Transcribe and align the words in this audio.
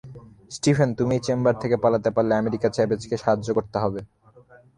Stephen, 0.51 0.89
তুমি 0.99 1.13
এই 1.17 1.23
chamber 1.27 1.55
থেকে 1.63 1.75
পালাতে 1.83 2.09
পারলে, 2.15 2.33
আমেরিকা 2.35 2.67
চাবেজকে 2.75 3.15
সাহায্য 3.23 3.47
করতে 3.57 3.77
হবে। 3.83 3.99